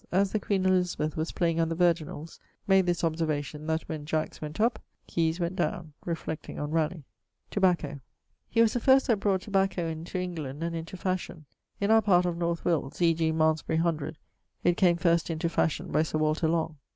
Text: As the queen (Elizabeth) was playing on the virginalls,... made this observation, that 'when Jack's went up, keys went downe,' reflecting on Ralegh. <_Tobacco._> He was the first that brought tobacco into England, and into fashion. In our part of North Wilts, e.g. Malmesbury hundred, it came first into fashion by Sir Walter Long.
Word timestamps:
As 0.11 0.31
the 0.31 0.39
queen 0.39 0.65
(Elizabeth) 0.65 1.15
was 1.15 1.31
playing 1.31 1.59
on 1.59 1.69
the 1.69 1.75
virginalls,... 1.75 2.39
made 2.65 2.87
this 2.87 3.03
observation, 3.03 3.67
that 3.67 3.83
'when 3.83 4.07
Jack's 4.07 4.41
went 4.41 4.59
up, 4.59 4.81
keys 5.05 5.39
went 5.39 5.55
downe,' 5.55 5.93
reflecting 6.05 6.57
on 6.57 6.71
Ralegh. 6.71 7.03
<_Tobacco._> 7.51 8.01
He 8.49 8.61
was 8.61 8.73
the 8.73 8.79
first 8.79 9.05
that 9.05 9.19
brought 9.19 9.41
tobacco 9.41 9.85
into 9.87 10.17
England, 10.17 10.63
and 10.63 10.75
into 10.75 10.97
fashion. 10.97 11.45
In 11.79 11.91
our 11.91 12.01
part 12.01 12.25
of 12.25 12.35
North 12.35 12.65
Wilts, 12.65 12.99
e.g. 12.99 13.31
Malmesbury 13.31 13.77
hundred, 13.77 14.17
it 14.63 14.75
came 14.75 14.97
first 14.97 15.29
into 15.29 15.47
fashion 15.47 15.91
by 15.91 16.01
Sir 16.01 16.17
Walter 16.17 16.47
Long. 16.47 16.77